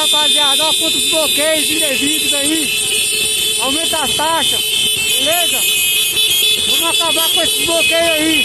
[0.00, 0.64] rapaziada.
[0.64, 3.60] Ó, contra os bloqueios indevidos aí.
[3.60, 4.60] Aumenta as taxas,
[5.18, 5.60] beleza?
[6.70, 8.44] Vamos acabar com esses bloqueios aí.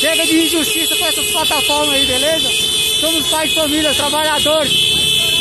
[0.00, 2.48] Chega de injustiça com essas plataformas aí, beleza?
[3.00, 4.72] Somos pais de família, trabalhadores.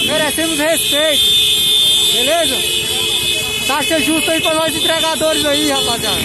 [0.06, 1.24] Merecemos respeito.
[2.14, 2.56] Beleza?
[3.68, 6.22] Taxa justa aí pra nós entregadores aí, rapaziada.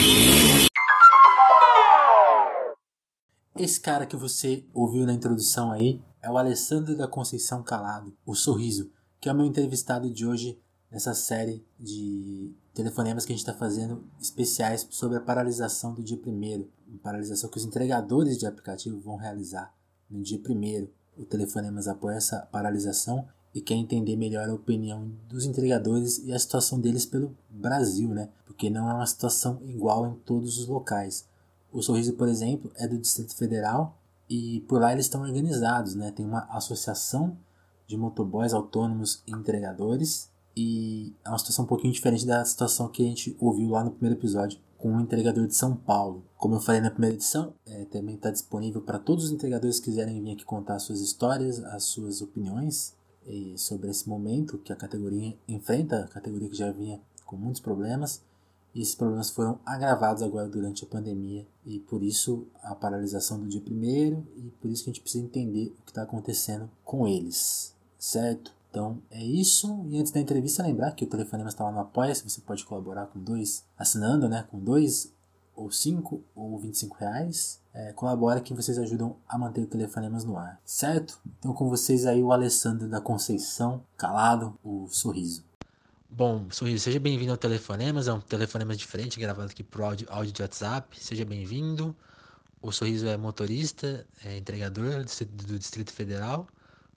[3.57, 8.35] Esse cara que você ouviu na introdução aí é o Alessandro da Conceição Calado, o
[8.35, 8.91] Sorriso,
[9.21, 10.59] que é o meu entrevistado de hoje
[10.91, 16.17] nessa série de telefonemas que a gente está fazendo especiais sobre a paralisação do dia
[16.17, 16.71] primeiro,
[17.03, 19.73] paralisação que os entregadores de aplicativo vão realizar
[20.11, 20.91] no dia primeiro.
[21.17, 26.39] O Telefonemas apoia essa paralisação e quer entender melhor a opinião dos entregadores e a
[26.39, 28.31] situação deles pelo Brasil, né?
[28.47, 31.27] Porque não é uma situação igual em todos os locais.
[31.73, 34.00] O Sorriso, por exemplo, é do Distrito Federal
[34.31, 36.13] e por lá eles estão organizados, né?
[36.13, 37.37] Tem uma associação
[37.87, 43.03] de motoboys autônomos e entregadores e é uma situação um pouquinho diferente da situação que
[43.03, 46.25] a gente ouviu lá no primeiro episódio com o entregador de São Paulo.
[46.37, 49.87] Como eu falei na primeira edição, é, também está disponível para todos os entregadores que
[49.87, 52.99] quiserem vir aqui contar suas histórias, as suas opiniões
[53.57, 58.23] sobre esse momento que a categoria enfrenta, a categoria que já vinha com muitos problemas.
[58.75, 63.49] E esses problemas foram agravados agora durante a pandemia e por isso a paralisação do
[63.49, 67.07] dia primeiro e por isso que a gente precisa entender o que está acontecendo com
[67.07, 68.53] eles, certo?
[68.71, 69.85] Então é isso.
[69.89, 72.23] E antes da entrevista, lembrar que o telefonema está lá no Apoia-se.
[72.23, 74.47] Você pode colaborar com dois, assinando, né?
[74.49, 75.13] Com dois,
[75.57, 77.61] ou cinco, ou vinte e cinco reais.
[77.75, 81.21] É, colabora que vocês ajudam a manter o Telefonemas no ar, certo?
[81.39, 85.45] Então com vocês aí o Alessandro da Conceição, calado, o sorriso.
[86.13, 90.33] Bom, Sorriso, seja bem-vindo ao Telefonemas, é um Telefonemas diferente, gravado aqui pro áudio, áudio
[90.33, 91.97] de WhatsApp, seja bem-vindo.
[92.61, 96.47] O Sorriso é motorista, é entregador do, do Distrito Federal.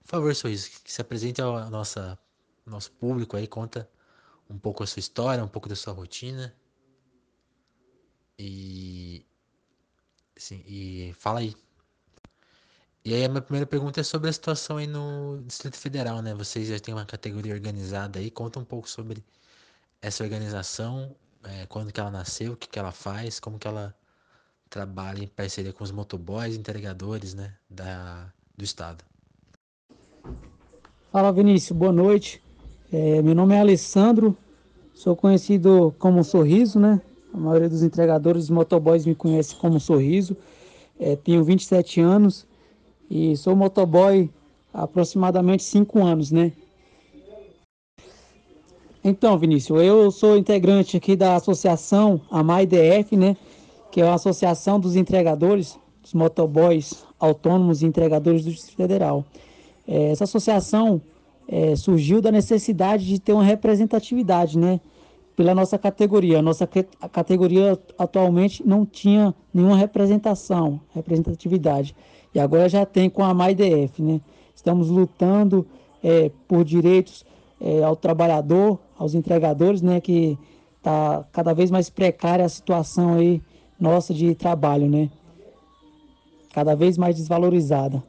[0.02, 2.18] Por favor, Sorriso, que se apresente ao nossa,
[2.66, 3.88] nosso público aí, conta
[4.50, 6.52] um pouco a sua história, um pouco da sua rotina.
[8.36, 9.24] E.
[10.36, 11.54] Sim, e fala aí.
[13.06, 16.32] E aí a minha primeira pergunta é sobre a situação aí no Distrito Federal, né?
[16.32, 19.22] Vocês já têm uma categoria organizada aí, conta um pouco sobre
[20.00, 23.94] essa organização, é, quando que ela nasceu, o que que ela faz, como que ela
[24.70, 29.04] trabalha em parceria com os motoboys, entregadores, né, da, do estado.
[31.12, 32.42] Fala Vinícius, boa noite.
[32.90, 34.34] É, meu nome é Alessandro,
[34.94, 37.02] sou conhecido como Sorriso, né?
[37.34, 40.34] A maioria dos entregadores, dos motoboys me conhece como Sorriso.
[40.98, 42.46] É, tenho 27 anos
[43.10, 44.30] e sou motoboy
[44.72, 46.52] há aproximadamente 5 anos, né?
[49.06, 53.36] Então, Vinícius, eu sou integrante aqui da associação AMAIDF, né?
[53.90, 59.24] Que é a Associação dos Entregadores, dos Motoboys Autônomos e Entregadores do Distrito Federal.
[59.86, 61.02] É, essa associação
[61.46, 64.80] é, surgiu da necessidade de ter uma representatividade, né?
[65.36, 66.38] Pela nossa categoria.
[66.38, 66.66] A nossa
[66.98, 71.94] a categoria atualmente não tinha nenhuma representação, representatividade.
[72.34, 74.20] E agora já tem com a MyDF, né?
[74.54, 75.66] Estamos lutando
[76.02, 77.24] é, por direitos
[77.60, 80.00] é, ao trabalhador, aos entregadores, né?
[80.00, 80.36] Que
[80.78, 83.40] está cada vez mais precária a situação aí
[83.78, 85.10] nossa de trabalho, né?
[86.52, 88.02] Cada vez mais desvalorizada.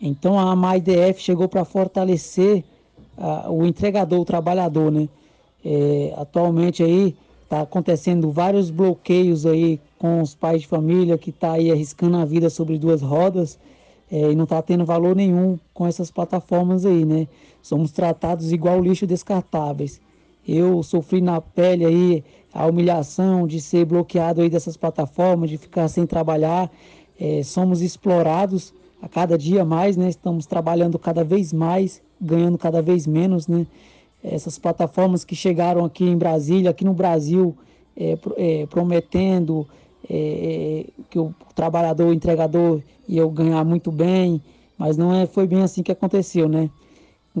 [0.00, 2.64] Então a MyDF chegou para fortalecer
[3.48, 5.08] o entregador, o trabalhador, né?
[5.64, 7.16] É, atualmente aí
[7.52, 12.24] está acontecendo vários bloqueios aí com os pais de família que está aí arriscando a
[12.24, 13.58] vida sobre duas rodas
[14.10, 17.28] é, e não está tendo valor nenhum com essas plataformas aí, né?
[17.60, 20.00] Somos tratados igual lixo descartáveis.
[20.48, 22.24] Eu sofri na pele aí
[22.54, 26.70] a humilhação de ser bloqueado aí dessas plataformas, de ficar sem trabalhar.
[27.20, 30.08] É, somos explorados a cada dia mais, né?
[30.08, 33.66] Estamos trabalhando cada vez mais, ganhando cada vez menos, né?
[34.22, 37.56] Essas plataformas que chegaram aqui em Brasília, aqui no Brasil,
[37.96, 39.66] é, é, prometendo
[40.08, 44.40] é, que o trabalhador, o entregador ia ganhar muito bem,
[44.78, 46.70] mas não é, foi bem assim que aconteceu, né?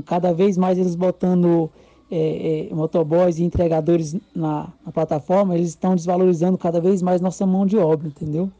[0.06, 1.70] Cada vez mais eles botando
[2.10, 7.46] é, é, motoboys e entregadores na, na, plataforma, eles estão desvalorizando cada vez mais nossa
[7.46, 8.50] mão de obra, entendeu?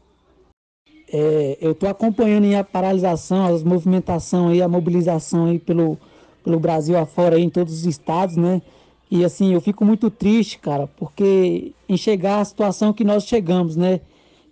[1.11, 5.99] É, eu estou acompanhando a paralisação, a movimentação aí, a mobilização aí pelo,
[6.43, 8.61] pelo Brasil afora em todos os estados, né?
[9.09, 14.01] E assim, eu fico muito triste, cara, porque enxergar a situação que nós chegamos, né?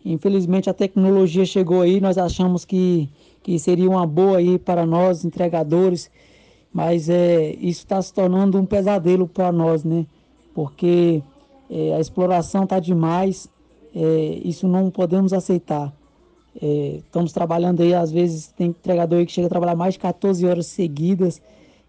[0.06, 3.10] Infelizmente a tecnologia chegou aí, nós achamos que,
[3.44, 6.10] que seria uma boa aí para nós, entregadores,
[6.74, 10.06] mas é, isso está se tornando um pesadelo para nós, né?
[10.54, 11.22] Porque
[11.70, 13.50] é, a exploração está demais,
[13.96, 15.92] é, isso não podemos aceitar.
[16.62, 20.00] É, estamos trabalhando aí, às vezes tem entregador aí que chega a trabalhar mais de
[20.02, 21.42] 14 horas seguidas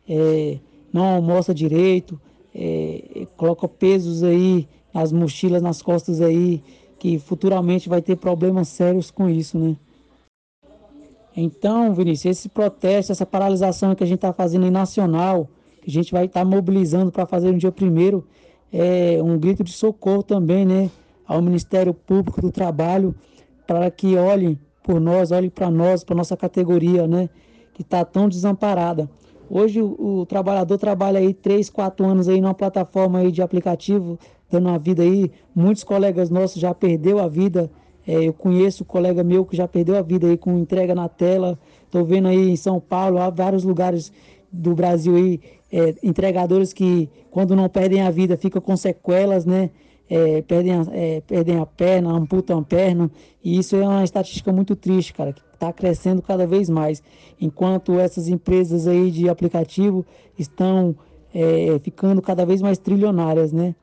[0.08, 0.58] é,
[0.92, 2.20] não almoça direito,
[2.54, 6.62] é, coloca pesos aí nas mochilas, nas costas aí,
[6.98, 9.76] que futuramente vai ter problemas sérios com isso, né?
[11.34, 15.48] Então, Vinícius, esse protesto, essa paralisação que a gente está fazendo em nacional,
[15.80, 18.26] que a gente vai estar tá mobilizando para fazer no dia primeiro,
[18.70, 20.90] é um grito de socorro também, né?
[21.26, 23.14] Ao Ministério Público do Trabalho,
[23.66, 27.30] para que olhem por nós, olhem para nós, para nossa categoria, né?
[27.72, 29.08] Que está tão desamparada.
[29.54, 34.18] Hoje o, o, trabalhador trabalha aí três, quatro anos aí numa plataforma aí de aplicativo,
[34.50, 35.30] dando uma vida aí.
[35.54, 37.70] Muitos colegas nossos já perdeu a vida.
[38.06, 41.06] É, eu conheço um colega meu que já perdeu a vida aí com entrega na
[41.06, 41.58] tela.
[41.84, 44.10] Estou vendo aí em São Paulo, há vários lugares
[44.50, 45.38] do Brasil aí,
[45.70, 49.68] é, entregadores que quando não perdem a vida ficam com sequelas, né?
[50.08, 53.10] É, perdem, a, é, perdem a perna, amputam a perna.
[53.44, 57.02] E isso é uma estatística muito triste, cara, está crescendo cada vez mais,
[57.40, 60.04] enquanto essas empresas aí de aplicativo
[60.36, 60.96] estão
[61.32, 63.74] é, ficando cada vez mais trilionárias, né?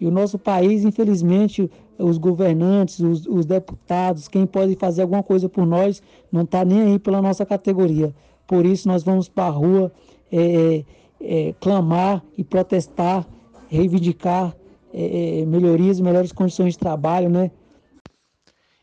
[0.00, 5.48] E o nosso país, infelizmente, os governantes, os, os deputados, quem pode fazer alguma coisa
[5.48, 8.14] por nós, não está nem aí pela nossa categoria.
[8.46, 9.92] Por isso nós vamos para a rua
[10.32, 10.84] é,
[11.20, 13.26] é, clamar e protestar,
[13.68, 14.56] reivindicar
[14.92, 17.50] é, é melhorias, melhores condições de trabalho, né?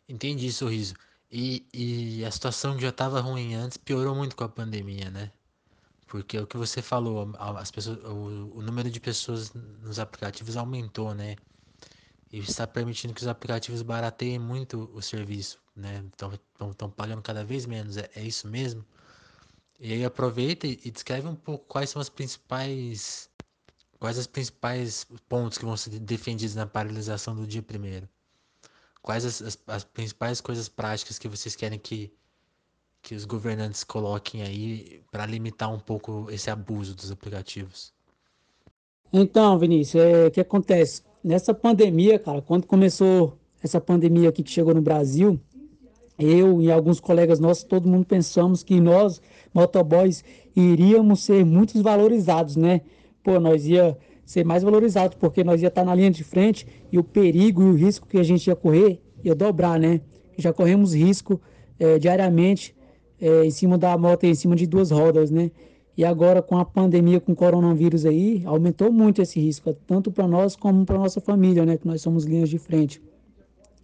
[0.08, 0.94] Entendi, sorriso.
[1.32, 5.32] E, e a situação que já estava ruim antes piorou muito com a pandemia, né?
[6.08, 10.56] Porque é o que você falou, as pessoas, o, o número de pessoas nos aplicativos
[10.56, 11.36] aumentou, né?
[12.32, 16.04] E está permitindo que os aplicativos barateiem muito o serviço, né?
[16.14, 18.86] Estão pagando cada vez menos, é, é, isso mesmo?
[19.80, 23.30] E aí aproveita e, e descreve um pouco quais são as principais
[24.00, 28.08] quais os principais pontos que vão ser defendidos na paralisação do dia primeiro
[29.08, 32.12] quais as, as, as, principais coisas práticas que vocês querem que,
[33.02, 37.94] que os governantes coloquem aí para limitar um pouco esse abuso dos aplicativos?
[39.14, 41.04] Então, Vinícius, é, o que acontece?
[41.24, 45.40] Nessa pandemia, cara, quando começou essa pandemia aqui que chegou no Brasil,
[46.20, 49.22] eu e alguns colegas nossos, todo mundo pensamos que nós,
[49.54, 50.22] motoboys,
[50.54, 52.82] iríamos ser muito valorizados, né?
[53.24, 57.00] Pô, nós ia ser mais valorizado, porque nós ia estar na linha de frente e
[57.00, 60.02] o perigo e o risco que a gente ia correr ia dobrar, né?
[60.38, 61.40] Já corremos risco
[61.80, 62.76] é, diariamente
[63.22, 65.50] é, em cima da moto, em cima de duas rodas, né?
[65.96, 70.28] E agora com a pandemia, com o coronavírus aí, aumentou muito esse risco, tanto para
[70.28, 71.78] nós como para nossa família, né?
[71.78, 73.02] Que nós somos linhas de frente.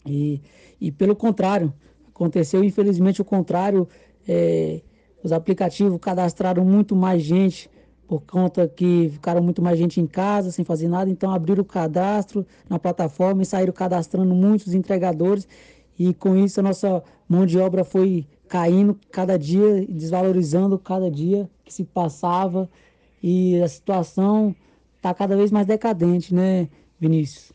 [0.05, 0.41] E,
[0.79, 1.73] e pelo contrário,
[2.09, 3.87] aconteceu infelizmente o contrário.
[4.27, 4.81] É,
[5.23, 7.69] os aplicativos cadastraram muito mais gente
[8.13, 11.65] por conta que ficaram muito mais gente em casa, sem fazer nada, então abriram o
[11.65, 15.47] cadastro na plataforma e saíram cadastrando muitos entregadores.
[15.97, 21.49] E com isso a nossa mão de obra foi caindo cada dia, desvalorizando cada dia
[21.65, 22.69] que se passava.
[23.21, 24.55] E a situação
[24.97, 26.69] está cada vez mais decadente, né,
[26.99, 27.51] Vinícius?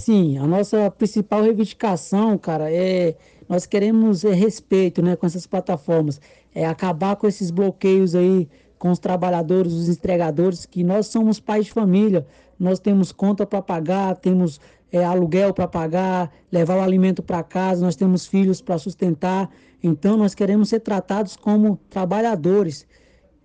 [0.00, 3.16] Sim, a nossa principal reivindicação, cara, é
[3.48, 6.20] nós queremos é, respeito, né, com essas plataformas,
[6.54, 11.66] é acabar com esses bloqueios aí com os trabalhadores, os entregadores, que nós somos pais
[11.66, 12.26] de família,
[12.58, 14.60] nós temos conta para pagar, temos
[14.92, 19.50] é, aluguel para pagar, levar o alimento para casa, nós temos filhos para sustentar,
[19.82, 22.86] então nós queremos ser tratados como trabalhadores,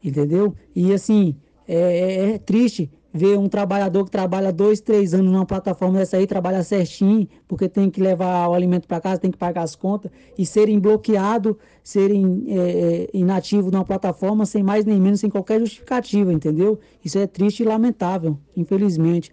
[0.03, 0.55] entendeu?
[0.75, 1.35] E assim,
[1.67, 6.17] é, é, é triste ver um trabalhador que trabalha dois, três anos numa plataforma dessa
[6.17, 9.75] aí, trabalha certinho, porque tem que levar o alimento para casa, tem que pagar as
[9.75, 15.29] contas, e serem bloqueados, serem é, é, inativos numa plataforma sem mais nem menos, sem
[15.29, 16.79] qualquer justificativa, entendeu?
[17.05, 19.31] Isso é triste e lamentável, infelizmente.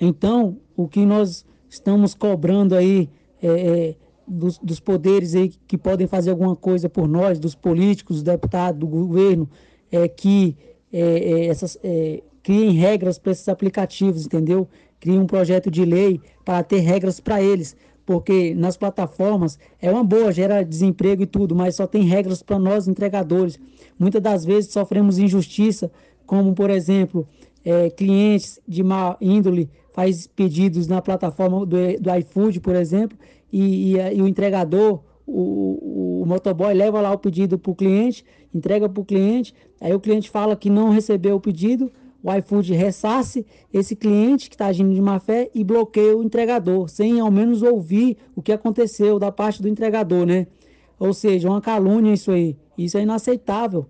[0.00, 3.10] Então, o que nós estamos cobrando aí
[3.42, 3.96] é, é,
[4.28, 8.78] dos, dos poderes aí que podem fazer alguma coisa por nós, dos políticos, dos deputados,
[8.78, 9.50] do governo,
[9.90, 10.56] é que
[10.92, 14.68] é, é, essas é, criem regras para esses aplicativos, entendeu?
[15.00, 20.04] Criem um projeto de lei para ter regras para eles, porque nas plataformas é uma
[20.04, 23.58] boa, gera desemprego e tudo, mas só tem regras para nós entregadores.
[23.98, 25.90] Muitas das vezes sofremos injustiça,
[26.26, 27.26] como por exemplo,
[27.64, 33.16] é, clientes de má índole faz pedidos na plataforma do, do iFood, por exemplo,
[33.52, 38.24] e, e, e o entregador, o, o, motoboy leva lá o pedido para o cliente,
[38.54, 42.72] entrega para o cliente, aí o cliente fala que não recebeu o pedido, o iFood
[42.72, 47.30] ressarce esse cliente que está agindo de má fé e bloqueia o entregador, sem ao
[47.30, 50.46] menos ouvir o que aconteceu da parte do entregador, né?
[50.98, 52.56] Ou seja, uma calúnia isso aí.
[52.78, 53.86] Isso é inaceitável.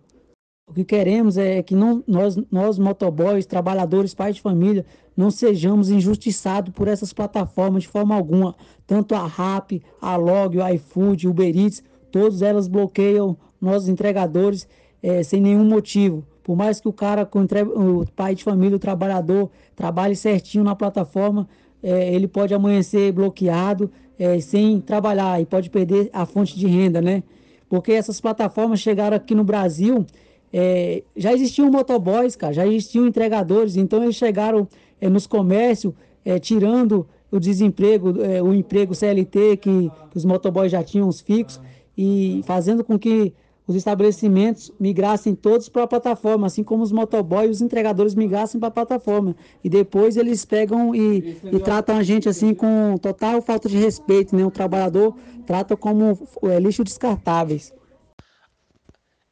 [0.67, 5.91] O que queremos é que não, nós, nós, motoboys, trabalhadores, pais de família, não sejamos
[5.91, 8.57] injustiçados por essas plataformas de forma alguma.
[8.87, 14.67] Tanto a RAP, a Log, o iFood, o Uber Eats, todas elas bloqueiam nossos entregadores
[15.03, 17.29] é, sem nenhum motivo Por mais que o cara,
[17.75, 21.49] o pai de família, o trabalhador, trabalhe certinho na plataforma,
[21.83, 27.01] é, ele pode amanhecer bloqueado, é, sem trabalhar e pode perder a fonte de renda,
[27.01, 27.23] né?
[27.69, 30.07] Porque essas plataformas chegaram aqui no Brasil,
[30.53, 34.69] é, já existiam motoboys, cara, já existiam entregadores, então eles chegaram
[35.01, 35.95] é, nos comércios,
[36.25, 41.21] é, tirando o desemprego, é, o emprego CLT que, que os motoboys já tinham os
[41.21, 41.61] fixos
[41.97, 43.33] e fazendo com que
[43.67, 48.59] os estabelecimentos migrassem todos para a plataforma, assim como os motoboys e os entregadores migrassem
[48.59, 49.37] para a plataforma.
[49.63, 54.35] E depois eles pegam e, e, tratam a gente assim com total falta de respeito,
[54.35, 54.45] né?
[54.45, 55.17] O trabalhador
[55.47, 57.73] trata como é, lixo descartáveis.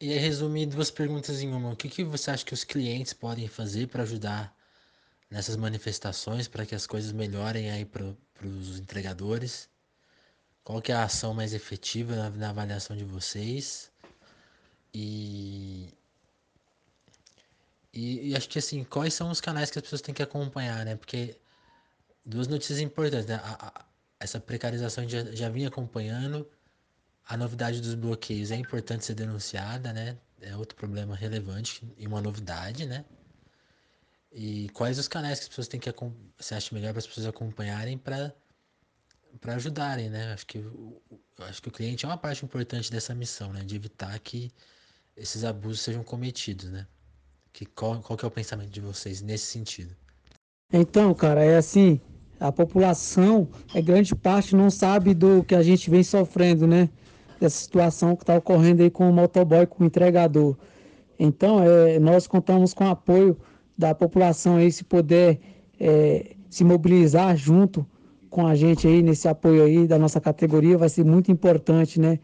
[0.01, 1.73] E aí, resumir duas perguntas em uma.
[1.73, 4.55] O que, que você acha que os clientes podem fazer para ajudar
[5.31, 8.07] nessas manifestações, para que as coisas melhorem aí para
[8.43, 9.69] os entregadores?
[10.65, 13.91] Qual que é a ação mais efetiva na, na avaliação de vocês?
[14.93, 15.93] E,
[17.93, 20.85] e, e, acho que assim, quais são os canais que as pessoas têm que acompanhar,
[20.85, 20.97] né?
[20.97, 21.37] Porque
[22.25, 23.37] duas notícias importantes, né?
[23.43, 23.85] A, a,
[24.21, 26.49] essa precarização já, já vinha acompanhando,
[27.27, 30.19] a novidade dos bloqueios é importante ser denunciada, né?
[30.41, 33.05] É outro problema relevante e uma novidade, né?
[34.33, 35.93] E quais os canais que as pessoas têm que
[36.39, 38.35] você acha melhor para as pessoas acompanharem para
[39.41, 40.33] para ajudarem, né?
[40.33, 40.65] Acho que
[41.39, 43.65] acho que o cliente é uma parte importante dessa missão, né?
[43.65, 44.53] De evitar que
[45.21, 46.87] esses abusos sejam cometidos, né?
[47.53, 49.95] Que, qual, qual que é o pensamento de vocês nesse sentido?
[50.73, 52.01] Então, cara, é assim,
[52.39, 56.89] a população, é grande parte, não sabe do que a gente vem sofrendo, né?
[57.39, 60.57] Dessa situação que está ocorrendo aí com o motoboy, com o entregador.
[61.19, 63.37] Então, é, nós contamos com o apoio
[63.77, 65.39] da população aí, se puder
[65.79, 67.87] é, se mobilizar junto
[68.31, 72.19] com a gente aí, nesse apoio aí da nossa categoria, vai ser muito importante, né?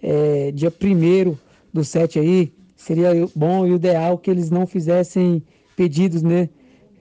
[0.00, 1.38] É, dia primeiro
[1.72, 5.42] do set aí, seria bom e ideal que eles não fizessem
[5.76, 6.48] pedidos, né?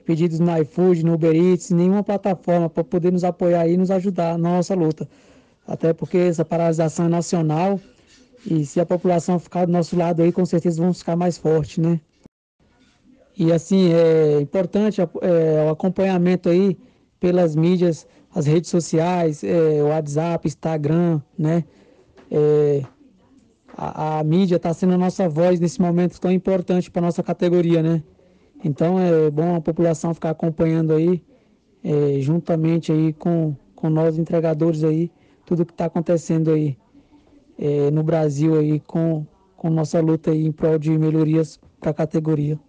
[0.06, 4.38] Pedidos no iFood, no Uber Eats, nenhuma plataforma para poder nos apoiar e nos ajudar
[4.38, 5.08] na nossa luta.
[5.68, 7.80] Até porque essa paralisação é nacional
[8.46, 11.80] e se a população ficar do nosso lado aí, com certeza vamos ficar mais fortes,
[11.80, 12.00] né?
[13.38, 16.78] E assim, é importante é, o acompanhamento aí
[17.20, 21.64] pelas mídias, as redes sociais, é, WhatsApp, Instagram, né?
[22.32, 22.84] É,
[23.78, 27.84] a, a mídia está sendo a nossa voz nesse momento tão importante para nossa categoria,
[27.84, 28.02] né?
[28.66, 31.24] Então é bom a população ficar acompanhando aí,
[31.84, 35.12] é, juntamente aí com, com nós entregadores aí,
[35.46, 36.76] tudo que está acontecendo aí
[37.60, 39.24] é, no Brasil aí com,
[39.56, 42.60] com nossa luta aí em prol de melhorias para a categoria.